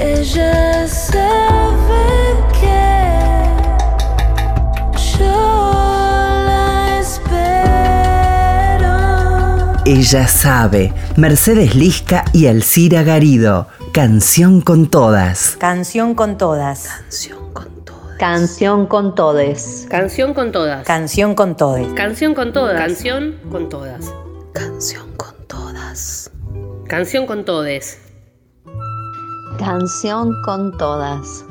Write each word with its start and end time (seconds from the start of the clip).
Ella 0.00 0.86
sabe 0.86 2.36
que 2.52 3.50
yo 5.18 5.72
la 6.46 7.00
espero. 7.00 8.54
Ella 9.84 10.28
sabe. 10.28 10.92
Mercedes 11.16 11.74
Lisca 11.74 12.24
y 12.32 12.46
Alcira 12.46 13.02
Garido. 13.02 13.66
Canción 13.92 14.60
con 14.60 14.86
todas. 14.88 15.56
Canción 15.58 16.14
con 16.14 16.38
todas. 16.38 16.86
Canción 16.86 17.52
con 17.52 17.84
todas. 17.84 18.18
Canción 18.20 18.86
con 18.86 19.16
todes. 19.16 19.86
Canción 19.90 20.32
con 20.32 20.52
todas. 20.52 20.86
Canción 20.86 21.34
con 21.34 21.56
todes. 21.56 21.92
Canción 21.94 22.34
con 22.34 22.52
todas. 22.52 22.76
Canción 22.76 23.34
con 23.50 23.68
todas. 23.68 24.14
Canción 24.52 25.16
con 25.16 25.34
todas. 25.48 26.30
Canción 26.86 27.26
con 27.26 27.44
todes. 27.44 27.98
Canción 29.58 30.40
con 30.42 30.76
todas. 30.78 31.44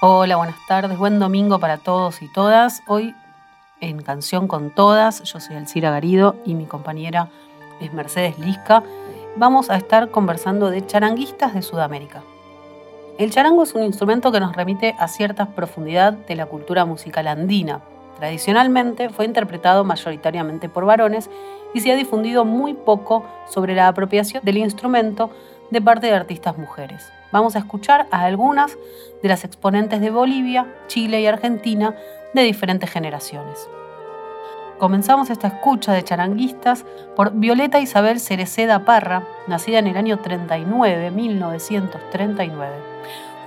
Hola, 0.00 0.36
buenas 0.36 0.54
tardes, 0.68 0.96
buen 0.96 1.18
domingo 1.18 1.58
para 1.58 1.78
todos 1.78 2.22
y 2.22 2.28
todas. 2.28 2.80
Hoy 2.86 3.12
en 3.80 4.00
Canción 4.02 4.46
con 4.46 4.70
Todas, 4.70 5.24
yo 5.24 5.40
soy 5.40 5.56
Alcira 5.56 5.90
Garido 5.90 6.36
y 6.44 6.54
mi 6.54 6.66
compañera 6.66 7.28
es 7.80 7.92
Mercedes 7.92 8.38
Lisca. 8.38 8.84
Vamos 9.36 9.70
a 9.70 9.76
estar 9.76 10.10
conversando 10.10 10.70
de 10.70 10.84
charanguistas 10.84 11.54
de 11.54 11.62
Sudamérica. 11.62 12.22
El 13.18 13.30
charango 13.30 13.62
es 13.62 13.74
un 13.74 13.82
instrumento 13.82 14.32
que 14.32 14.40
nos 14.40 14.56
remite 14.56 14.94
a 14.98 15.06
cierta 15.08 15.46
profundidad 15.46 16.12
de 16.12 16.34
la 16.34 16.46
cultura 16.46 16.84
musical 16.84 17.26
andina. 17.28 17.80
Tradicionalmente 18.16 19.10
fue 19.10 19.26
interpretado 19.26 19.84
mayoritariamente 19.84 20.68
por 20.68 20.84
varones 20.84 21.30
y 21.72 21.80
se 21.80 21.92
ha 21.92 21.96
difundido 21.96 22.44
muy 22.44 22.74
poco 22.74 23.24
sobre 23.48 23.74
la 23.74 23.86
apropiación 23.86 24.44
del 24.44 24.58
instrumento 24.58 25.30
de 25.70 25.80
parte 25.80 26.06
de 26.06 26.14
artistas 26.14 26.58
mujeres. 26.58 27.12
Vamos 27.30 27.54
a 27.54 27.60
escuchar 27.60 28.06
a 28.10 28.24
algunas 28.24 28.76
de 29.22 29.28
las 29.28 29.44
exponentes 29.44 30.00
de 30.00 30.10
Bolivia, 30.10 30.66
Chile 30.88 31.20
y 31.20 31.26
Argentina 31.26 31.94
de 32.34 32.42
diferentes 32.42 32.90
generaciones. 32.90 33.68
Comenzamos 34.78 35.28
esta 35.28 35.48
escucha 35.48 35.92
de 35.92 36.04
charanguistas 36.04 36.84
por 37.16 37.32
Violeta 37.32 37.80
Isabel 37.80 38.20
Cereceda 38.20 38.84
Parra, 38.84 39.24
nacida 39.48 39.80
en 39.80 39.88
el 39.88 39.96
año 39.96 40.20
39, 40.20 41.10
1939, 41.10 42.76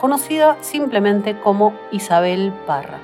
conocida 0.01 0.57
simplemente 0.59 1.39
como 1.39 1.73
Isabel 1.93 2.51
Parra. 2.67 2.97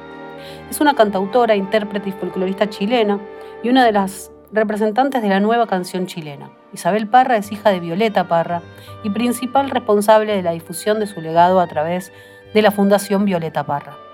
Es 0.70 0.82
una 0.82 0.94
cantautora, 0.94 1.56
intérprete 1.56 2.10
y 2.10 2.12
folclorista 2.12 2.70
chilena 2.70 3.18
y 3.64 3.70
una 3.70 3.86
de 3.86 3.94
las 3.94 4.30
representantes 4.52 5.22
de 5.22 5.30
la 5.30 5.40
nueva 5.40 5.66
canción 5.66 6.06
chilena. 6.06 6.50
Isabel 6.74 7.08
Parra 7.08 7.38
es 7.38 7.54
hija 7.54 7.70
de 7.70 7.80
Violeta 7.80 8.28
Parra 8.28 8.62
y 9.06 9.10
principal 9.10 9.70
responsable 9.70 10.36
de 10.36 10.44
la 10.44 10.52
difusión 10.52 11.00
de 11.00 11.08
su 11.08 11.22
legado 11.22 11.62
a 11.62 11.68
través 11.68 12.12
de 12.54 12.62
la 12.62 12.72
Fundación 12.72 13.24
Violeta 13.24 13.66
Parra. 13.66 14.07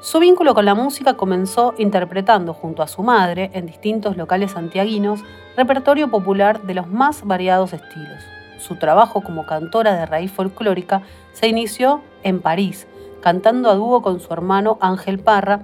Su 0.00 0.20
vínculo 0.20 0.54
con 0.54 0.64
la 0.64 0.76
música 0.76 1.14
comenzó 1.14 1.74
interpretando 1.76 2.54
junto 2.54 2.84
a 2.84 2.86
su 2.86 3.02
madre 3.02 3.50
en 3.52 3.66
distintos 3.66 4.16
locales 4.16 4.52
santiaguinos 4.52 5.24
repertorio 5.56 6.08
popular 6.08 6.62
de 6.62 6.74
los 6.74 6.86
más 6.86 7.24
variados 7.24 7.72
estilos. 7.72 8.22
Su 8.60 8.76
trabajo 8.76 9.22
como 9.22 9.44
cantora 9.44 9.94
de 9.94 10.06
raíz 10.06 10.30
folclórica 10.30 11.02
se 11.32 11.48
inició 11.48 12.00
en 12.22 12.40
París, 12.40 12.86
cantando 13.20 13.70
a 13.70 13.74
dúo 13.74 14.00
con 14.00 14.20
su 14.20 14.32
hermano 14.32 14.78
Ángel 14.80 15.18
Parra 15.18 15.62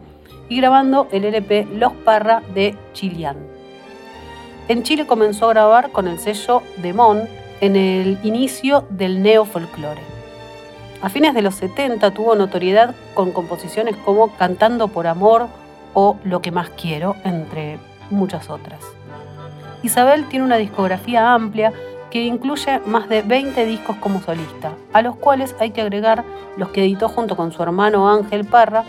y 0.48 0.56
grabando 0.56 1.06
el 1.12 1.24
LP 1.24 1.68
Los 1.72 1.92
Parra 1.92 2.42
de 2.54 2.76
Chilian. 2.92 3.36
En 4.66 4.82
Chile 4.82 5.06
comenzó 5.06 5.46
a 5.46 5.52
grabar 5.52 5.92
con 5.92 6.08
el 6.08 6.18
sello 6.18 6.62
Demon 6.78 7.28
en 7.60 7.76
el 7.76 8.18
inicio 8.24 8.84
del 8.90 9.22
neofolclore. 9.22 10.13
A 11.04 11.10
fines 11.10 11.34
de 11.34 11.42
los 11.42 11.56
70 11.56 12.12
tuvo 12.12 12.34
notoriedad 12.34 12.94
con 13.12 13.32
composiciones 13.32 13.94
como 13.94 14.34
Cantando 14.38 14.88
por 14.88 15.06
Amor 15.06 15.48
o 15.92 16.16
Lo 16.24 16.40
que 16.40 16.50
más 16.50 16.70
quiero, 16.70 17.14
entre 17.24 17.78
muchas 18.08 18.48
otras. 18.48 18.80
Isabel 19.82 20.26
tiene 20.30 20.46
una 20.46 20.56
discografía 20.56 21.34
amplia 21.34 21.74
que 22.10 22.24
incluye 22.24 22.80
más 22.86 23.10
de 23.10 23.20
20 23.20 23.66
discos 23.66 23.96
como 23.96 24.22
solista, 24.22 24.72
a 24.94 25.02
los 25.02 25.14
cuales 25.16 25.54
hay 25.60 25.72
que 25.72 25.82
agregar 25.82 26.24
los 26.56 26.70
que 26.70 26.82
editó 26.82 27.10
junto 27.10 27.36
con 27.36 27.52
su 27.52 27.62
hermano 27.62 28.08
Ángel 28.08 28.46
Parra 28.46 28.84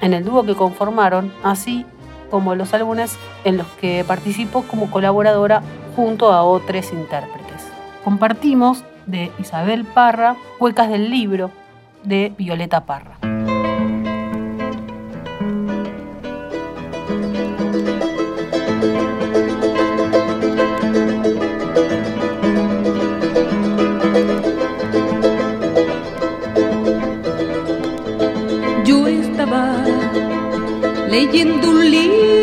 en 0.00 0.14
el 0.14 0.24
dúo 0.24 0.42
que 0.42 0.56
conformaron, 0.56 1.32
así 1.44 1.86
como 2.28 2.56
los 2.56 2.74
álbumes 2.74 3.16
en 3.44 3.58
los 3.58 3.68
que 3.80 4.04
participó 4.04 4.62
como 4.62 4.90
colaboradora 4.90 5.62
junto 5.94 6.32
a 6.32 6.42
otros 6.42 6.92
intérpretes. 6.92 7.62
Compartimos 8.02 8.82
de 9.06 9.30
Isabel 9.38 9.84
Parra, 9.84 10.36
Cuecas 10.58 10.88
del 10.88 11.10
Libro, 11.10 11.50
de 12.04 12.32
Violeta 12.36 12.84
Parra. 12.84 13.18
Yo 28.84 29.06
estaba 29.06 29.84
leyendo 31.08 31.70
un 31.70 31.90
libro 31.90 32.41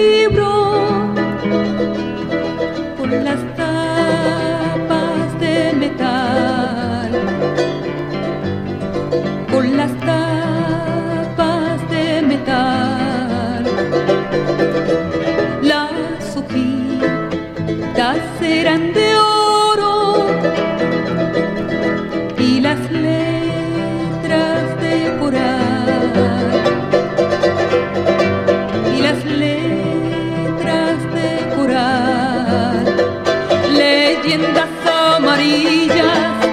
leyendas 34.30 34.70
amarillas, 34.86 36.46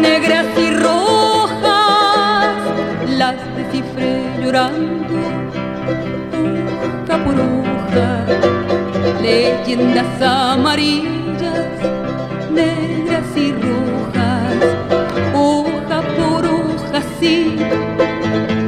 negras 0.00 0.46
y 0.56 0.70
rojas, 0.70 2.56
las 3.18 3.36
descifré 3.54 4.22
llorando 4.42 5.18
hoja 7.04 7.24
por 7.24 7.34
hoja, 7.34 8.24
leyendas 9.20 10.22
amarillas, 10.22 11.68
negras 12.50 13.36
y 13.36 13.52
rojas, 13.52 14.56
hoja 15.34 16.00
por 16.16 16.46
hoja, 16.46 17.02
sí, 17.20 17.56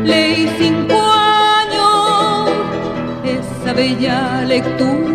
leí 0.04 0.50
cinco 0.58 1.00
años 1.00 2.50
esa 3.24 3.72
bella 3.72 4.42
lectura 4.44 5.13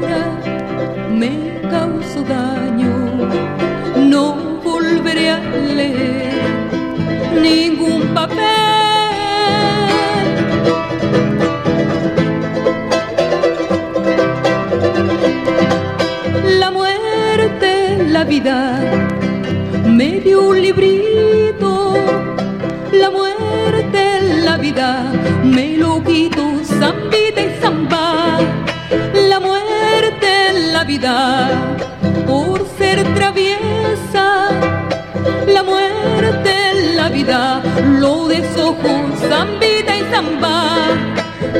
papel. 8.13 8.39
La 16.59 16.71
muerte, 16.71 17.97
la 18.07 18.23
vida, 18.23 18.79
me 19.85 20.19
dio 20.19 20.49
un 20.49 20.61
librito. 20.61 21.18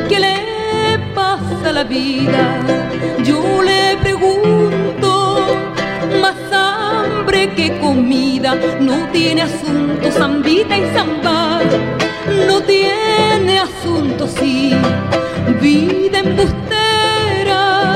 ¿Qué 0.10 0.20
le 0.20 0.98
pasa 1.14 1.72
la 1.72 1.84
vida? 1.84 2.44
Yo 3.24 3.62
le 3.62 3.96
pregunto, 3.98 5.46
más 6.20 6.36
hambre 6.52 7.54
que 7.56 7.78
comida, 7.78 8.56
no 8.80 9.08
tiene 9.12 9.44
asunto 9.44 10.12
zambita 10.12 10.76
y 10.80 10.86
zambar, 10.96 11.64
no 12.48 12.60
tiene 12.62 13.60
asunto 13.60 14.28
sí, 14.28 14.76
vida 15.62 16.20
embustera, 16.26 17.96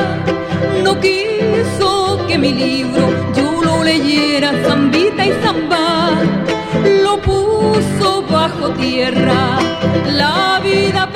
no 0.84 1.00
quiso 1.00 2.24
que 2.28 2.38
mi 2.38 2.54
libro 2.54 3.10
yo 3.36 3.64
lo 3.64 3.84
leyera 3.84 4.52
zambita 4.68 5.26
y 5.26 5.32
zambar, 5.44 6.24
lo 7.04 7.20
puso 7.20 8.22
bajo 8.30 8.70
tierra, 8.70 9.58
la 10.16 10.62
vida. 10.64 11.13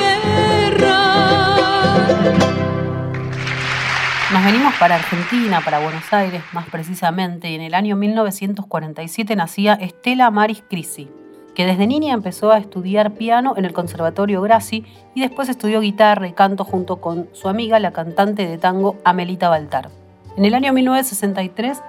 Nos 4.33 4.43
venimos 4.43 4.73
para 4.75 4.95
Argentina, 4.95 5.61
para 5.63 5.79
Buenos 5.79 6.11
Aires 6.11 6.43
más 6.51 6.67
precisamente, 6.69 7.55
en 7.55 7.61
el 7.61 7.73
año 7.73 7.95
1947 7.95 9.35
nacía 9.35 9.73
Estela 9.73 10.29
Maris 10.31 10.63
Crisi, 10.69 11.09
que 11.55 11.65
desde 11.65 11.87
niña 11.87 12.13
empezó 12.13 12.51
a 12.51 12.57
estudiar 12.57 13.13
piano 13.13 13.53
en 13.55 13.65
el 13.65 13.73
Conservatorio 13.73 14.41
Grassi 14.41 14.85
y 15.15 15.21
después 15.21 15.49
estudió 15.49 15.79
guitarra 15.79 16.27
y 16.27 16.33
canto 16.33 16.65
junto 16.65 16.97
con 16.97 17.29
su 17.31 17.47
amiga, 17.47 17.79
la 17.79 17.93
cantante 17.93 18.45
de 18.45 18.57
tango 18.57 18.97
Amelita 19.05 19.49
Baltar. 19.49 19.89
En 20.35 20.45
el 20.45 20.53
año 20.53 20.73
1963 20.73 21.81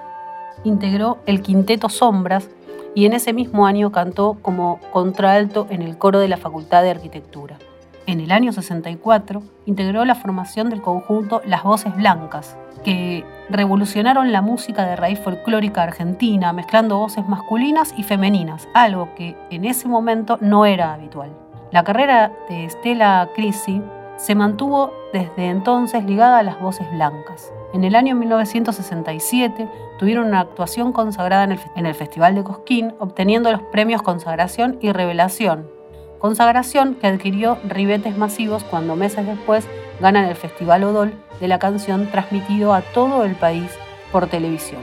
integró 0.63 1.19
el 1.25 1.41
Quinteto 1.41 1.89
Sombras 1.89 2.49
y 2.95 3.05
en 3.05 3.13
ese 3.13 3.33
mismo 3.33 3.67
año 3.67 3.91
cantó 3.91 4.37
como 4.41 4.79
contraalto 4.91 5.67
en 5.69 5.81
el 5.81 5.97
coro 5.97 6.19
de 6.19 6.29
la 6.29 6.37
Facultad 6.37 6.83
de 6.83 6.89
Arquitectura. 6.91 7.59
En 8.09 8.21
el 8.21 8.31
año 8.31 8.51
64 8.51 9.43
integró 9.67 10.03
la 10.03 10.15
formación 10.15 10.71
del 10.71 10.81
conjunto 10.81 11.43
Las 11.45 11.61
Voces 11.61 11.95
Blancas, 11.95 12.57
que 12.83 13.23
revolucionaron 13.51 14.31
la 14.31 14.41
música 14.41 14.83
de 14.87 14.95
raíz 14.95 15.19
folclórica 15.19 15.83
argentina, 15.83 16.51
mezclando 16.51 16.97
voces 16.97 17.27
masculinas 17.27 17.93
y 17.95 18.01
femeninas, 18.01 18.67
algo 18.73 19.13
que 19.13 19.37
en 19.51 19.63
ese 19.63 19.87
momento 19.87 20.39
no 20.41 20.65
era 20.65 20.95
habitual. 20.95 21.29
La 21.71 21.83
carrera 21.83 22.31
de 22.49 22.65
Estela 22.65 23.29
Crisi 23.35 23.79
se 24.17 24.33
mantuvo 24.33 24.91
desde 25.13 25.45
entonces 25.45 26.03
ligada 26.03 26.39
a 26.39 26.43
las 26.43 26.59
voces 26.59 26.89
blancas. 26.89 27.53
En 27.75 27.83
el 27.83 27.93
año 27.93 28.15
1967 28.15 29.69
tuvieron 29.99 30.25
una 30.25 30.39
actuación 30.39 30.93
consagrada 30.93 31.43
en 31.43 31.51
el, 31.51 31.59
en 31.75 31.85
el 31.85 31.93
Festival 31.93 32.33
de 32.33 32.43
Cosquín, 32.43 32.95
obteniendo 32.97 33.51
los 33.51 33.61
premios 33.61 34.01
Consagración 34.01 34.79
y 34.81 34.93
Revelación, 34.93 35.77
consagración 36.19 36.95
que 36.95 37.07
adquirió 37.07 37.57
ribetes 37.67 38.17
masivos 38.17 38.63
cuando 38.63 38.95
meses 38.95 39.25
después 39.25 39.67
ganan 39.99 40.25
el 40.25 40.35
Festival 40.35 40.83
Odol 40.83 41.13
de 41.39 41.47
la 41.47 41.59
canción 41.59 42.07
transmitido 42.11 42.73
a 42.73 42.81
todo 42.81 43.23
el 43.23 43.35
país 43.35 43.71
por 44.11 44.27
televisión, 44.27 44.81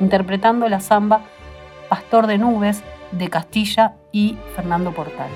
interpretando 0.00 0.68
la 0.68 0.80
samba 0.80 1.22
Pastor 1.88 2.26
de 2.26 2.38
Nubes 2.38 2.82
de 3.12 3.28
Castilla 3.28 3.96
y 4.12 4.36
Fernando 4.54 4.92
Portal. 4.92 5.30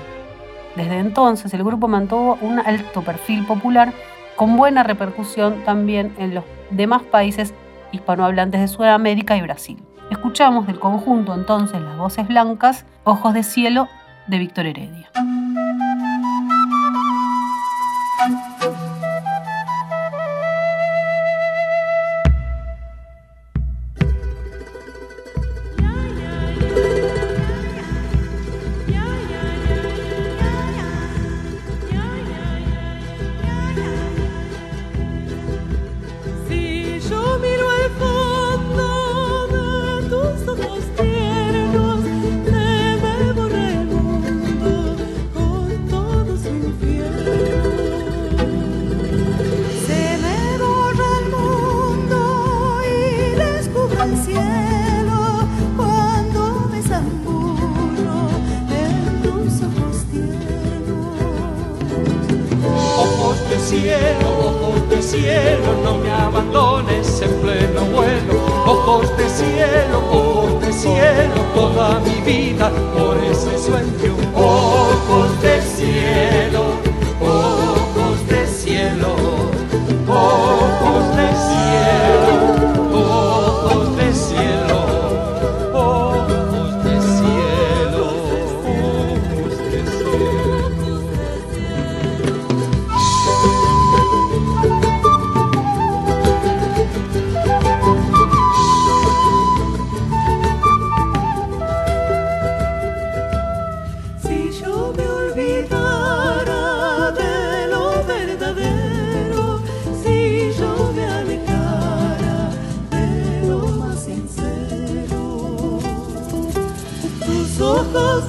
Desde 0.75 0.99
entonces 0.99 1.53
el 1.53 1.63
grupo 1.63 1.87
mantuvo 1.87 2.37
un 2.41 2.59
alto 2.59 3.01
perfil 3.01 3.45
popular 3.45 3.93
con 4.35 4.57
buena 4.57 4.83
repercusión 4.83 5.63
también 5.63 6.15
en 6.17 6.33
los 6.33 6.43
demás 6.71 7.03
países 7.03 7.53
hispanohablantes 7.91 8.61
de 8.61 8.67
Sudamérica 8.67 9.37
y 9.37 9.41
Brasil. 9.41 9.83
Escuchamos 10.09 10.67
del 10.67 10.79
conjunto 10.79 11.33
entonces 11.33 11.79
las 11.81 11.97
voces 11.97 12.27
blancas, 12.27 12.85
Ojos 13.03 13.33
de 13.33 13.43
Cielo 13.43 13.87
de 14.27 14.37
Víctor 14.37 14.65
Heredia. 14.65 15.09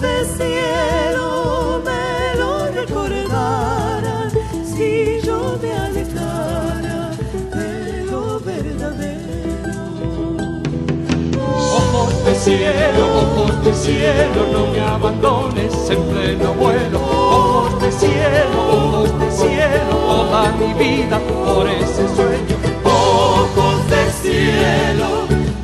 De 0.04 0.24
cielo 0.36 1.82
me 1.88 2.38
lo 2.40 2.52
recordaran, 2.80 4.30
si 4.72 5.20
yo 5.26 5.58
me 5.62 5.70
alejara 5.86 7.10
de 7.58 8.04
lo 8.10 8.38
verdadero. 8.40 9.72
Ojos 11.40 12.24
de 12.26 12.34
cielo, 12.34 13.02
ojos 13.22 13.64
de 13.64 13.72
cielo, 13.74 14.40
no 14.52 14.62
me 14.72 14.80
abandones 14.80 15.72
en 15.90 16.02
pleno 16.10 16.52
vuelo. 16.54 17.00
Ojos 17.00 17.80
de 17.82 17.90
cielo, 17.92 18.58
ojos 18.72 19.10
de 19.20 19.30
cielo, 19.30 19.94
toda 20.06 20.52
mi 20.60 20.70
vida 20.74 21.18
por 21.18 21.66
ese 21.68 22.04
sueño. 22.16 22.56
Ojos 22.84 23.76
de 23.92 24.02
cielo, 24.22 25.08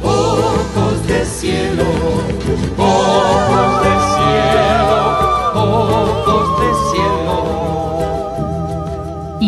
ojos 0.03 1.07
de 1.07 1.25
cielo, 1.25 1.85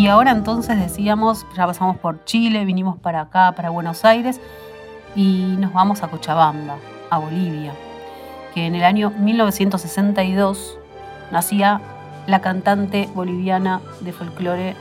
Y 0.02 0.09
ahora 0.09 0.32
entonces 0.32 0.80
decíamos, 0.80 1.47
ya 1.56 1.64
pasamos 1.64 1.97
por 1.97 2.25
Chile, 2.25 2.64
vinimos 2.64 2.99
para 2.99 3.21
acá, 3.21 3.52
para 3.52 3.71
Buenos 3.71 4.04
Aires, 4.04 4.40
y 5.14 5.54
nos 5.61 5.73
vamos 5.73 6.02
a 6.02 6.09
Cochabamba, 6.09 6.75
a 7.09 7.18
Bolivia, 7.18 7.73
que 8.52 8.66
en 8.66 8.75
el 8.75 8.82
año 8.82 9.12
1962 9.16 10.76
nacía 11.30 11.80
la 12.26 12.40
cantante 12.40 13.09
boliviana 13.14 13.80
de 14.00 14.12
folclore 14.12 14.75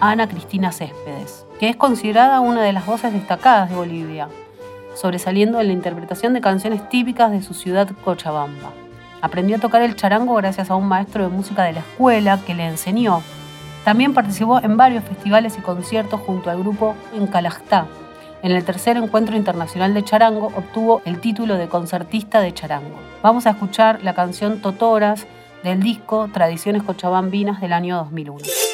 Ana 0.00 0.28
Cristina 0.28 0.70
Céspedes, 0.70 1.44
que 1.58 1.68
es 1.68 1.74
considerada 1.74 2.38
una 2.38 2.62
de 2.62 2.72
las 2.72 2.86
voces 2.86 3.12
destacadas 3.12 3.68
de 3.68 3.74
Bolivia, 3.74 4.28
sobresaliendo 4.94 5.60
en 5.60 5.66
la 5.66 5.72
interpretación 5.72 6.34
de 6.34 6.40
canciones 6.40 6.88
típicas 6.88 7.32
de 7.32 7.42
su 7.42 7.52
ciudad 7.52 7.90
Cochabamba. 8.04 8.70
Aprendió 9.22 9.56
a 9.56 9.60
tocar 9.60 9.82
el 9.82 9.96
charango 9.96 10.36
gracias 10.36 10.70
a 10.70 10.76
un 10.76 10.86
maestro 10.86 11.24
de 11.24 11.30
música 11.30 11.64
de 11.64 11.72
la 11.72 11.80
escuela 11.80 12.38
que 12.46 12.54
le 12.54 12.68
enseñó. 12.68 13.24
También 13.84 14.14
participó 14.14 14.60
en 14.62 14.76
varios 14.76 15.04
festivales 15.04 15.56
y 15.58 15.60
conciertos 15.60 16.20
junto 16.20 16.50
al 16.50 16.58
grupo 16.58 16.94
Encalajtá. 17.14 17.86
En 18.42 18.52
el 18.52 18.64
tercer 18.64 18.96
encuentro 18.96 19.36
internacional 19.36 19.94
de 19.94 20.04
charango 20.04 20.46
obtuvo 20.56 21.02
el 21.04 21.20
título 21.20 21.56
de 21.56 21.68
concertista 21.68 22.40
de 22.40 22.52
charango. 22.52 22.96
Vamos 23.22 23.46
a 23.46 23.50
escuchar 23.50 24.02
la 24.02 24.14
canción 24.14 24.60
Totoras 24.60 25.26
del 25.62 25.80
disco 25.80 26.28
Tradiciones 26.32 26.82
Cochabambinas 26.82 27.60
del 27.60 27.72
año 27.72 27.96
2001. 27.96 28.71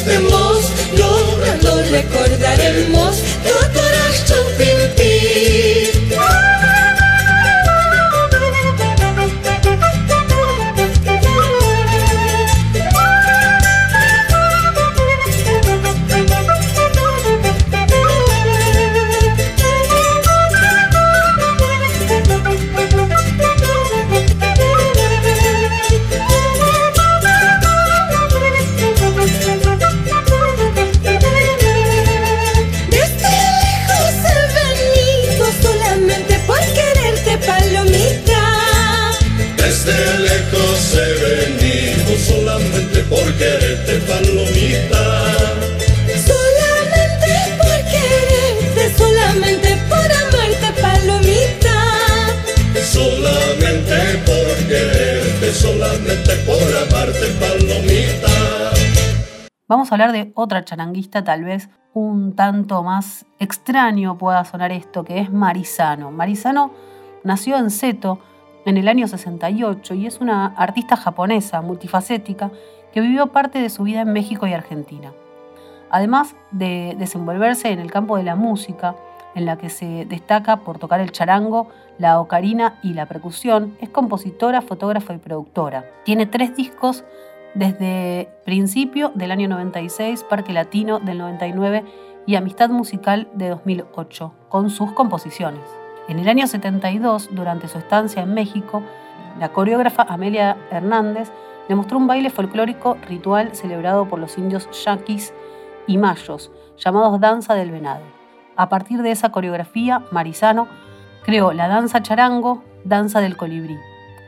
Estemos, 0.00 0.72
llorando 0.96 1.82
recordaremos, 1.90 2.49
quererte, 43.40 43.94
palomita. 44.00 45.02
Solamente 46.28 47.32
por 47.56 47.78
quererte, 47.90 48.82
solamente 48.98 49.70
por 49.88 50.08
amarte, 50.22 50.68
palomita. 50.82 51.76
Solamente 52.84 53.98
por 54.26 54.68
quererte, 54.68 55.52
solamente 55.54 56.32
por 56.44 56.68
amarte, 56.84 57.26
palomita. 57.40 58.72
Vamos 59.68 59.90
a 59.90 59.94
hablar 59.94 60.12
de 60.12 60.32
otra 60.34 60.62
charanguista, 60.64 61.24
tal 61.24 61.44
vez 61.44 61.70
un 61.94 62.36
tanto 62.36 62.82
más 62.82 63.24
extraño 63.38 64.18
pueda 64.18 64.44
sonar 64.44 64.70
esto, 64.70 65.02
que 65.02 65.18
es 65.18 65.32
Marizano. 65.32 66.10
Marizano 66.10 66.74
nació 67.24 67.56
en 67.56 67.70
Seto 67.70 68.18
en 68.66 68.76
el 68.76 68.86
año 68.86 69.08
68 69.08 69.94
y 69.94 70.06
es 70.06 70.20
una 70.20 70.46
artista 70.46 70.96
japonesa 70.96 71.62
multifacética 71.62 72.50
que 72.92 73.00
vivió 73.00 73.28
parte 73.28 73.60
de 73.60 73.70
su 73.70 73.84
vida 73.84 74.02
en 74.02 74.12
México 74.12 74.46
y 74.46 74.52
Argentina. 74.52 75.12
Además 75.90 76.36
de 76.50 76.94
desenvolverse 76.98 77.70
en 77.70 77.80
el 77.80 77.90
campo 77.90 78.16
de 78.16 78.22
la 78.22 78.36
música, 78.36 78.94
en 79.34 79.46
la 79.46 79.56
que 79.56 79.70
se 79.70 80.06
destaca 80.06 80.58
por 80.58 80.78
tocar 80.78 81.00
el 81.00 81.12
charango, 81.12 81.68
la 81.98 82.20
ocarina 82.20 82.78
y 82.82 82.94
la 82.94 83.06
percusión, 83.06 83.76
es 83.80 83.88
compositora, 83.88 84.62
fotógrafa 84.62 85.14
y 85.14 85.18
productora. 85.18 85.84
Tiene 86.04 86.26
tres 86.26 86.56
discos 86.56 87.04
desde 87.54 88.28
principio 88.44 89.10
del 89.14 89.32
año 89.32 89.48
96, 89.48 90.24
Parque 90.24 90.52
Latino 90.52 91.00
del 91.00 91.18
99 91.18 91.84
y 92.26 92.36
Amistad 92.36 92.70
Musical 92.70 93.28
de 93.34 93.48
2008, 93.48 94.32
con 94.48 94.70
sus 94.70 94.92
composiciones. 94.92 95.62
En 96.08 96.18
el 96.18 96.28
año 96.28 96.46
72, 96.46 97.30
durante 97.32 97.68
su 97.68 97.78
estancia 97.78 98.22
en 98.22 98.34
México, 98.34 98.82
la 99.38 99.50
coreógrafa 99.50 100.02
Amelia 100.08 100.56
Hernández 100.70 101.30
le 101.70 101.76
mostró 101.76 101.98
un 101.98 102.08
baile 102.08 102.30
folclórico 102.30 102.96
ritual 103.08 103.54
celebrado 103.54 104.08
por 104.08 104.18
los 104.18 104.38
indios 104.38 104.68
yaquis 104.84 105.32
y 105.86 105.98
mayos, 105.98 106.50
llamados 106.76 107.20
Danza 107.20 107.54
del 107.54 107.70
Venado. 107.70 108.02
A 108.56 108.68
partir 108.68 109.02
de 109.02 109.12
esa 109.12 109.30
coreografía, 109.30 110.02
Marizano 110.10 110.66
creó 111.24 111.52
la 111.52 111.68
danza 111.68 112.02
charango, 112.02 112.64
Danza 112.82 113.20
del 113.20 113.36
Colibrí, 113.36 113.78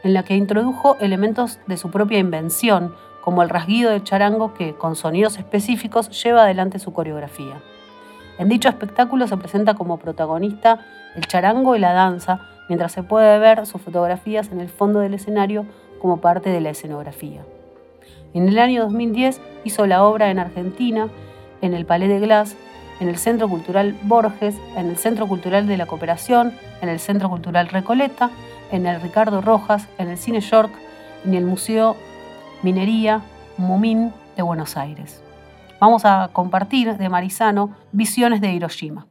en 0.04 0.14
la 0.14 0.22
que 0.22 0.36
introdujo 0.36 0.96
elementos 1.00 1.58
de 1.66 1.76
su 1.76 1.90
propia 1.90 2.20
invención, 2.20 2.94
como 3.22 3.42
el 3.42 3.48
rasguido 3.48 3.90
del 3.90 4.04
charango 4.04 4.54
que, 4.54 4.76
con 4.76 4.94
sonidos 4.94 5.36
específicos, 5.36 6.22
lleva 6.22 6.44
adelante 6.44 6.78
su 6.78 6.92
coreografía. 6.92 7.60
En 8.38 8.48
dicho 8.50 8.68
espectáculo 8.68 9.26
se 9.26 9.36
presenta 9.36 9.74
como 9.74 9.98
protagonista 9.98 10.86
el 11.16 11.26
charango 11.26 11.74
y 11.74 11.80
la 11.80 11.92
danza, 11.92 12.38
mientras 12.68 12.92
se 12.92 13.02
puede 13.02 13.40
ver 13.40 13.66
sus 13.66 13.82
fotografías 13.82 14.52
en 14.52 14.60
el 14.60 14.68
fondo 14.68 15.00
del 15.00 15.14
escenario 15.14 15.66
como 16.02 16.18
parte 16.20 16.50
de 16.50 16.60
la 16.60 16.70
escenografía. 16.70 17.42
En 18.34 18.48
el 18.48 18.58
año 18.58 18.82
2010 18.82 19.40
hizo 19.64 19.86
la 19.86 20.04
obra 20.04 20.30
en 20.30 20.38
Argentina, 20.38 21.08
en 21.62 21.72
el 21.72 21.86
Palais 21.86 22.10
de 22.10 22.20
Glass, 22.20 22.56
en 23.00 23.08
el 23.08 23.16
Centro 23.16 23.48
Cultural 23.48 23.96
Borges, 24.02 24.56
en 24.76 24.88
el 24.88 24.96
Centro 24.96 25.26
Cultural 25.26 25.66
de 25.66 25.76
la 25.76 25.86
Cooperación, 25.86 26.52
en 26.82 26.88
el 26.88 26.98
Centro 26.98 27.30
Cultural 27.30 27.68
Recoleta, 27.68 28.30
en 28.70 28.86
el 28.86 29.00
Ricardo 29.00 29.40
Rojas, 29.40 29.88
en 29.98 30.08
el 30.08 30.18
Cine 30.18 30.40
York 30.40 30.72
en 31.24 31.34
el 31.34 31.44
Museo 31.44 31.96
Minería 32.62 33.22
Mumín 33.56 34.12
de 34.36 34.42
Buenos 34.42 34.76
Aires. 34.76 35.22
Vamos 35.80 36.04
a 36.04 36.30
compartir 36.32 36.96
de 36.96 37.08
Marizano 37.08 37.76
Visiones 37.92 38.40
de 38.40 38.52
Hiroshima. 38.52 39.06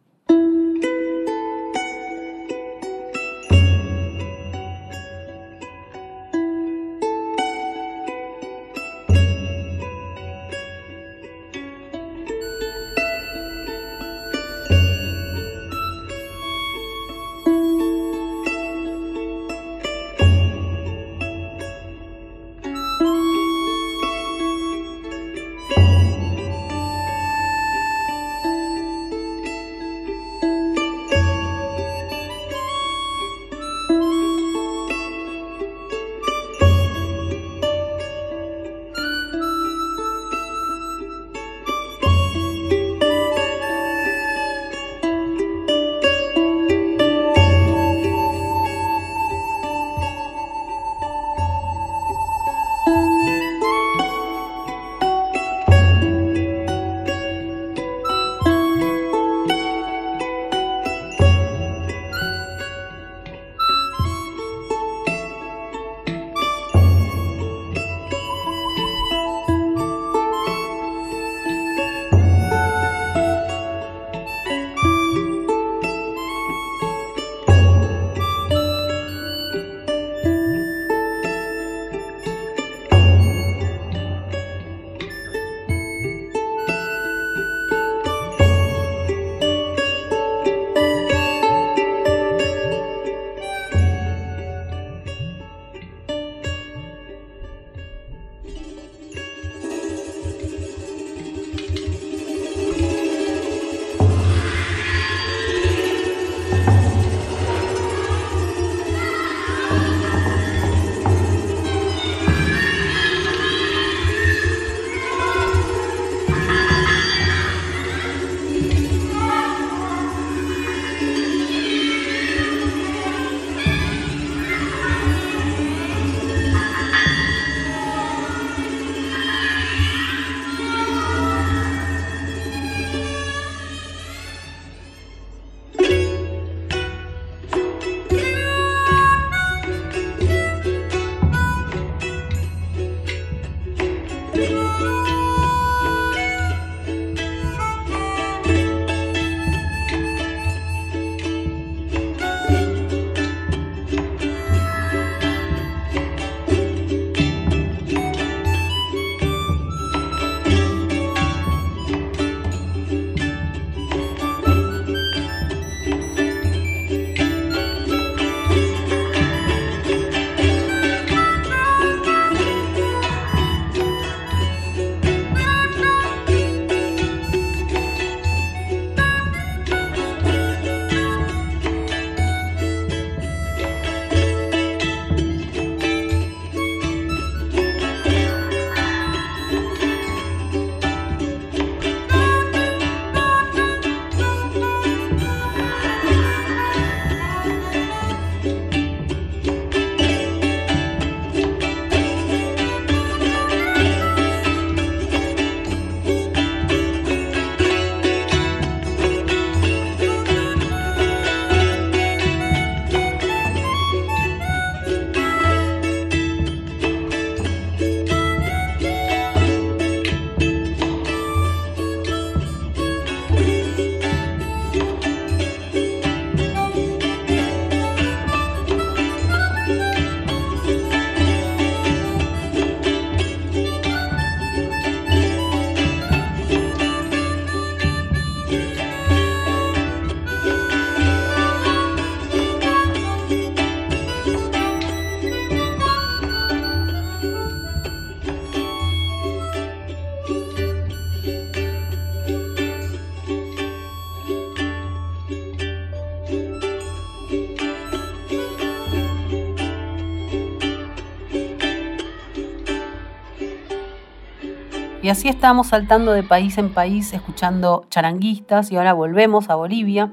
Y 265.04 265.10
así 265.10 265.30
estamos 265.30 265.68
saltando 265.68 266.12
de 266.12 266.22
país 266.22 266.60
en 266.60 266.70
país, 266.70 267.12
escuchando 267.14 267.86
charanguistas, 267.90 268.72
y 268.72 268.78
ahora 268.78 268.94
volvemos 268.94 269.50
a 269.50 269.56
Bolivia 269.56 270.12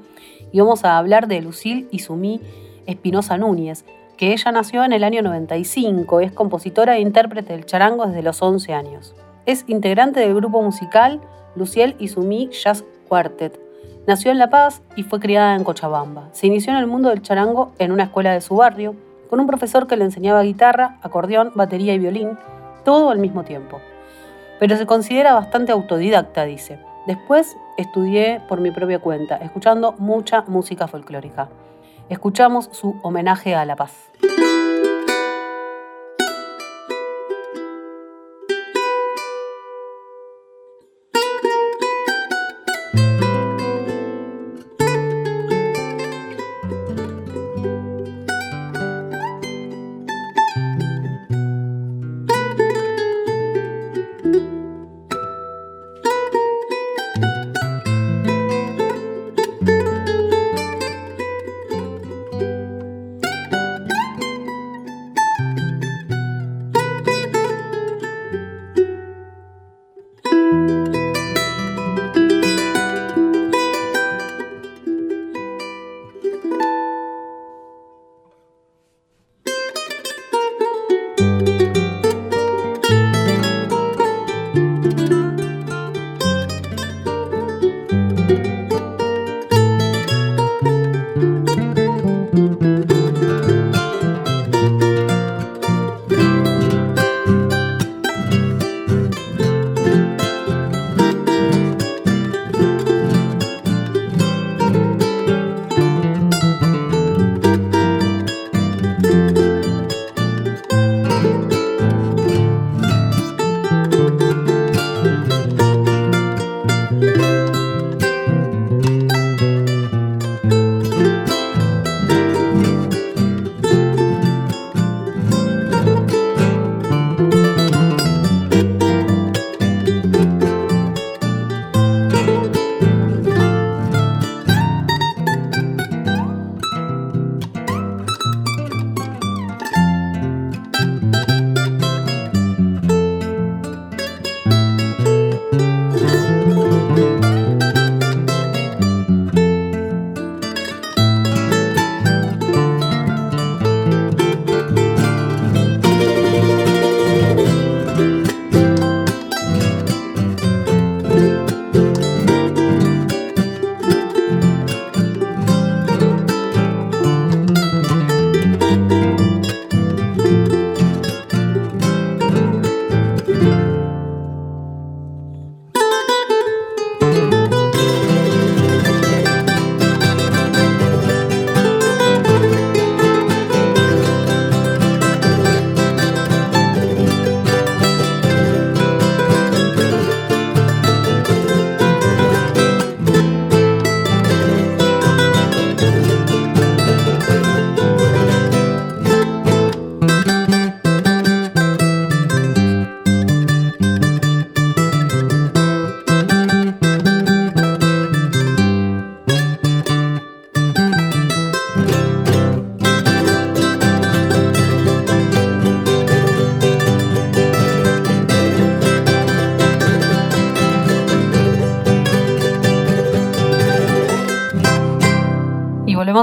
y 0.51 0.59
vamos 0.59 0.83
a 0.83 0.97
hablar 0.97 1.27
de 1.27 1.41
Lucille 1.41 1.87
Izumí 1.91 2.41
Espinosa 2.87 3.37
Núñez, 3.37 3.85
que 4.17 4.33
ella 4.33 4.51
nació 4.51 4.83
en 4.83 4.91
el 4.91 5.03
año 5.03 5.21
95, 5.21 6.21
es 6.21 6.31
compositora 6.31 6.97
e 6.97 7.01
intérprete 7.01 7.53
del 7.53 7.67
charango 7.67 8.07
desde 8.07 8.23
los 8.23 8.41
11 8.41 8.73
años. 8.73 9.15
Es 9.45 9.63
integrante 9.67 10.21
del 10.21 10.33
grupo 10.33 10.59
musical 10.63 11.21
Luciel 11.55 11.95
Izumí 11.99 12.49
Jazz 12.49 12.83
Quartet. 13.07 13.59
Nació 14.07 14.31
en 14.31 14.39
La 14.39 14.49
Paz 14.49 14.81
y 14.95 15.03
fue 15.03 15.19
criada 15.19 15.55
en 15.55 15.63
Cochabamba. 15.63 16.29
Se 16.31 16.47
inició 16.47 16.73
en 16.73 16.79
el 16.79 16.87
mundo 16.87 17.09
del 17.09 17.21
charango 17.21 17.73
en 17.77 17.91
una 17.91 18.05
escuela 18.05 18.33
de 18.33 18.41
su 18.41 18.55
barrio, 18.55 18.95
con 19.29 19.39
un 19.39 19.45
profesor 19.45 19.85
que 19.85 19.97
le 19.97 20.05
enseñaba 20.05 20.41
guitarra, 20.41 20.97
acordeón, 21.03 21.51
batería 21.53 21.93
y 21.93 21.99
violín, 21.99 22.39
todo 22.83 23.11
al 23.11 23.19
mismo 23.19 23.43
tiempo. 23.43 23.79
Pero 24.59 24.75
se 24.75 24.85
considera 24.85 25.33
bastante 25.33 25.71
autodidacta, 25.71 26.45
dice. 26.45 26.79
Después 27.07 27.57
estudié 27.77 28.41
por 28.47 28.59
mi 28.59 28.71
propia 28.71 28.99
cuenta, 28.99 29.37
escuchando 29.37 29.93
mucha 29.97 30.43
música 30.43 30.87
folclórica. 30.87 31.49
Escuchamos 32.09 32.69
su 32.71 32.99
homenaje 33.01 33.55
a 33.55 33.65
La 33.65 33.75
Paz. 33.75 34.09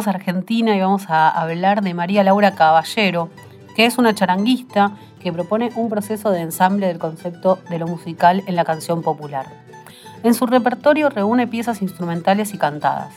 Argentina 0.05 0.77
y 0.77 0.81
vamos 0.81 1.09
a 1.09 1.31
hablar 1.31 1.81
de 1.83 1.95
María 1.95 2.23
Laura 2.23 2.55
Caballero, 2.55 3.31
que 3.75 3.87
es 3.87 3.97
una 3.97 4.15
charanguista 4.15 4.93
que 5.23 5.33
propone 5.33 5.71
un 5.75 5.89
proceso 5.89 6.31
de 6.31 6.41
ensamble 6.41 6.87
del 6.87 6.99
concepto 6.99 7.59
de 7.71 7.79
lo 7.79 7.87
musical 7.87 8.45
en 8.47 8.57
la 8.57 8.67
canción 8.67 9.01
popular. 9.01 9.47
En 10.23 10.35
su 10.35 10.47
repertorio 10.47 11.09
reúne 11.09 11.47
piezas 11.47 11.81
instrumentales 11.81 12.53
y 12.53 12.59
cantadas. 12.59 13.15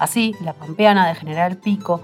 Así, 0.00 0.34
la 0.40 0.52
pampeana 0.52 1.06
de 1.06 1.14
General 1.14 1.56
Pico, 1.58 2.00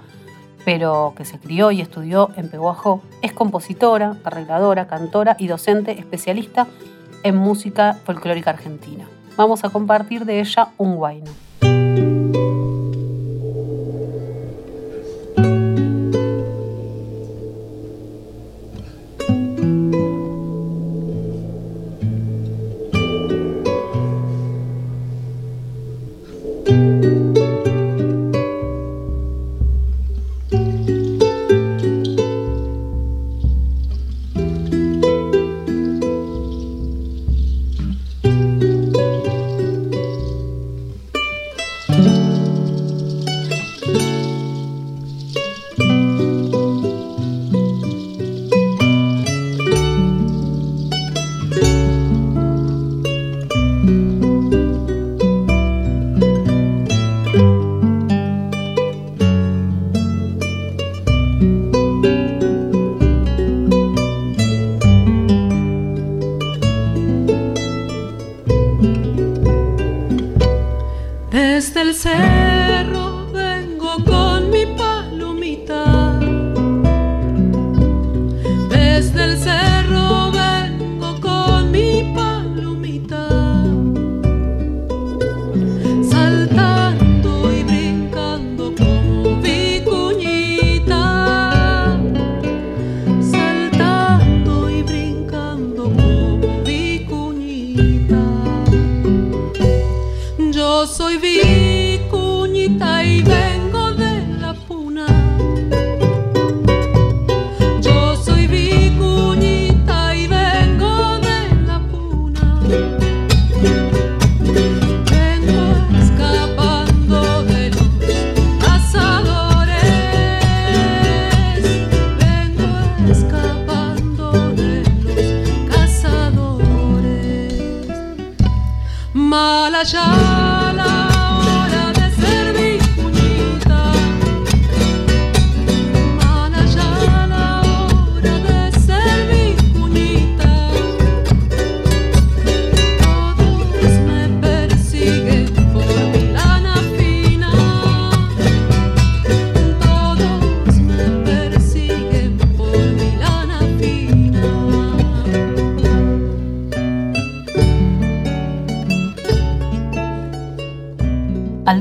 pero 0.65 1.15
que 1.17 1.25
se 1.25 1.41
crió 1.41 1.73
y 1.73 1.81
estudió 1.81 2.31
en 2.37 2.49
Peguajó, 2.49 3.03
es 3.23 3.33
compositora, 3.33 4.17
arregladora, 4.23 4.87
cantora 4.87 5.35
y 5.37 5.49
docente 5.49 5.99
especialista 5.99 6.69
en 7.25 7.37
música 7.37 7.99
folclórica 8.05 8.51
argentina. 8.51 9.05
Vamos 9.37 9.65
a 9.65 9.71
compartir 9.71 10.25
de 10.27 10.39
ella 10.39 10.69
un 10.79 10.95
guayno. 10.95 11.33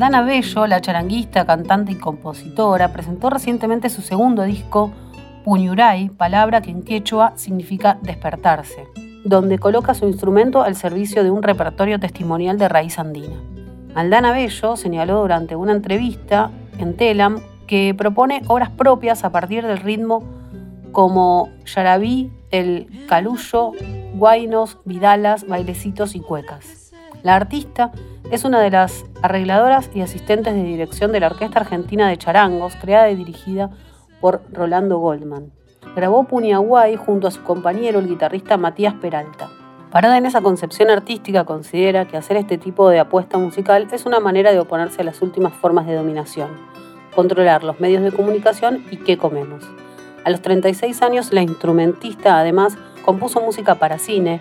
Aldana 0.02 0.24
Bello, 0.24 0.66
la 0.66 0.82
charanguista, 0.82 1.46
cantante 1.46 1.92
y 1.92 1.96
compositora, 1.96 2.92
presentó 2.92 3.30
recientemente 3.30 3.88
su 3.88 4.02
segundo 4.02 4.42
disco, 4.42 4.92
Puñuray, 5.46 6.10
palabra 6.10 6.60
que 6.60 6.72
en 6.72 6.82
quechua 6.82 7.34
significa 7.36 8.00
despertarse, 8.02 8.88
donde 9.24 9.60
coloca 9.60 9.94
su 9.94 10.08
instrumento 10.08 10.64
al 10.64 10.76
servicio 10.76 11.24
de 11.24 11.30
un 11.30 11.44
repertorio 11.44 12.00
testimonial 12.00 12.58
de 12.58 12.68
raíz 12.68 12.98
andina. 12.98 13.36
Aldana 13.94 14.32
Bello 14.32 14.76
señaló 14.76 15.22
durante 15.22 15.56
una 15.56 15.74
entrevista 15.74 16.50
en 16.80 16.98
Telam 16.98 17.40
que 17.68 17.94
propone 17.96 18.42
obras 18.48 18.72
propias 18.72 19.24
a 19.24 19.32
partir 19.32 19.68
del 19.68 19.78
ritmo 19.78 20.24
como 20.92 21.50
yarabí, 21.64 22.32
el 22.50 23.06
calullo, 23.08 23.74
guainos, 24.16 24.80
vidalas, 24.84 25.48
bailecitos 25.48 26.16
y 26.16 26.22
cuecas. 26.22 26.92
La 27.22 27.36
artista 27.36 27.92
es 28.32 28.46
una 28.46 28.62
de 28.62 28.72
las 28.72 29.04
arregladoras 29.22 29.90
y 29.94 30.02
asistentes 30.02 30.56
de 30.56 30.64
dirección 30.64 31.12
de 31.12 31.20
la 31.20 31.28
Orquesta 31.28 31.60
Argentina 31.60 32.08
de 32.08 32.18
Charangos, 32.18 32.78
creada 32.78 33.10
y 33.10 33.16
dirigida 33.16 33.70
por 34.22 34.42
Rolando 34.54 35.00
Goldman. 35.00 35.52
Grabó 35.98 36.24
Puñaguay 36.24 36.96
junto 36.96 37.28
a 37.28 37.32
su 37.32 37.44
compañero, 37.44 38.00
el 38.00 38.08
guitarrista 38.08 38.56
Matías 38.56 38.94
Peralta. 38.94 39.50
Parada 39.92 40.18
en 40.18 40.26
esa 40.26 40.40
concepción 40.40 40.90
artística, 40.90 41.44
considera 41.44 42.08
que 42.08 42.16
hacer 42.16 42.38
este 42.38 42.58
tipo 42.58 42.88
de 42.90 43.00
apuesta 43.00 43.38
musical 43.38 43.90
es 43.92 44.06
una 44.06 44.22
manera 44.22 44.54
de 44.54 44.60
oponerse 44.60 45.02
a 45.02 45.06
las 45.06 45.22
últimas 45.22 45.52
formas 45.54 45.86
de 45.86 45.96
dominación, 45.96 46.52
controlar 47.14 47.66
los 47.66 47.82
medios 47.82 48.02
de 48.02 48.14
comunicación 48.14 48.86
y 48.90 48.98
qué 48.98 49.18
comemos. 49.18 49.66
A 50.24 50.30
los 50.30 50.42
36 50.42 51.02
años, 51.02 51.34
la 51.34 51.42
instrumentista 51.42 52.40
además 52.40 52.78
compuso 53.04 53.42
música 53.42 53.76
para 53.76 53.98
cine, 53.98 54.40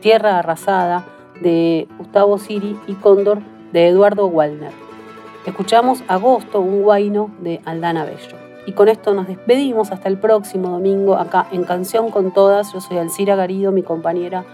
Tierra 0.00 0.38
Arrasada, 0.38 1.04
de 1.44 1.86
Gustavo 1.98 2.38
Siri 2.38 2.76
y 2.88 2.94
Cóndor, 2.94 3.38
de 3.72 3.86
Eduardo 3.86 4.26
Wallner. 4.26 4.72
Escuchamos 5.46 6.02
Agosto, 6.08 6.60
un 6.60 6.82
guaino 6.82 7.30
de 7.38 7.60
Aldana 7.64 8.04
Bello. 8.04 8.36
Y 8.66 8.72
con 8.72 8.88
esto 8.88 9.14
nos 9.14 9.28
despedimos 9.28 9.92
hasta 9.92 10.08
el 10.08 10.18
próximo 10.18 10.70
domingo 10.70 11.14
acá 11.16 11.46
en 11.52 11.64
Canción 11.64 12.10
con 12.10 12.32
Todas. 12.32 12.72
Yo 12.72 12.80
soy 12.80 12.96
Alcira 12.96 13.36
Garido, 13.36 13.70
mi 13.70 13.82
compañera 13.82 14.44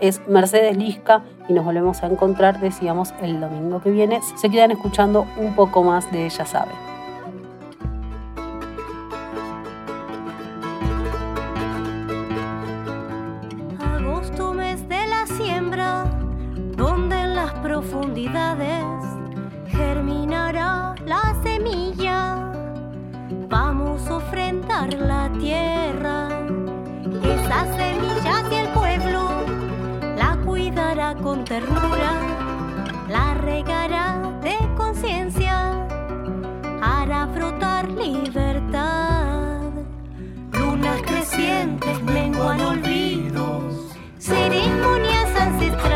es 0.00 0.20
Mercedes 0.28 0.76
Lisca 0.76 1.24
y 1.48 1.52
nos 1.52 1.64
volvemos 1.64 2.02
a 2.02 2.06
encontrar, 2.06 2.60
decíamos, 2.60 3.14
el 3.22 3.40
domingo 3.40 3.80
que 3.80 3.90
viene. 3.90 4.20
Se 4.36 4.50
quedan 4.50 4.70
escuchando 4.70 5.26
un 5.36 5.54
poco 5.54 5.82
más 5.82 6.10
de 6.12 6.26
Ella 6.26 6.44
Sabe. 6.44 6.72
Agosto, 13.80 14.54
mes 14.54 14.88
de 14.88 15.06
la 15.06 15.26
siembra, 15.26 16.04
donde 16.76 17.18
en 17.18 17.34
las 17.34 17.52
profundidades 17.54 18.84
germinará 19.68 20.94
la 21.06 21.34
semilla. 21.42 22.52
Vamos 23.48 24.06
a 24.08 24.16
ofrendar 24.16 24.92
la 24.94 25.30
tierra, 25.38 26.28
esa 27.22 27.64
semilla 27.76 28.48
que 28.48 28.60
el 28.60 28.68
pueblo 28.68 29.30
la 30.16 30.36
cuidará 30.44 31.14
con 31.14 31.44
ternura, 31.44 32.12
la 33.08 33.34
regará 33.34 34.20
de 34.42 34.56
conciencia, 34.76 35.86
hará 36.82 37.26
brotar 37.26 37.88
libertad. 37.88 39.60
Lunas 40.52 41.00
crecientes 41.02 42.02
menguan 42.02 42.60
olvidos, 42.60 43.96
ceremonias 44.18 45.40
ancestrales 45.40 45.95